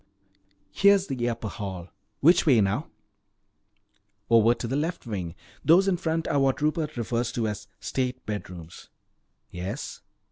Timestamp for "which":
2.21-2.47